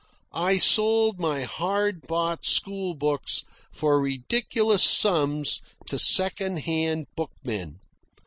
I 0.33 0.57
sold 0.57 1.19
my 1.19 1.43
hard 1.43 2.07
bought 2.07 2.43
school 2.43 2.95
books 2.95 3.43
for 3.71 4.01
ridiculous 4.01 4.83
sums 4.83 5.61
to 5.85 5.99
second 5.99 6.61
hand 6.61 7.05
bookmen. 7.15 7.75